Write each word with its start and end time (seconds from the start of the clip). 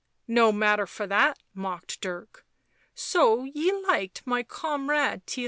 "No 0.41 0.51
matter 0.51 0.87
for 0.87 1.05
that," 1.05 1.37
mocked 1.53 2.01
Dirk." 2.01 2.43
So 3.11 3.43
ye 3.43 3.71
liked 3.71 4.23
my 4.25 4.41
comrade 4.41 5.27
Theirry?" 5.27 5.39